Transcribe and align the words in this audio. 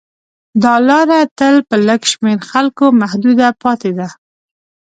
دا 0.63 0.73
لاره 0.87 1.19
تل 1.37 1.55
په 1.69 1.75
لږ 1.87 2.01
شمېر 2.11 2.39
خلکو 2.51 2.85
محدوده 3.01 3.47
پاتې 3.61 3.91
ده. 3.97 4.07